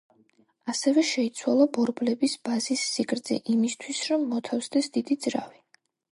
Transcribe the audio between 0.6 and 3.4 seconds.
ასევე შეიცვალა ბორბლების ბაზის სიგრძე